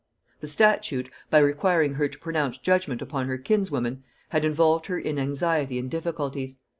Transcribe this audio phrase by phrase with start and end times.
[0.39, 5.19] The statute, by requiring her to pronounce judgement upon her kinswoman, had involved her in
[5.19, 6.57] anxiety and difficulties.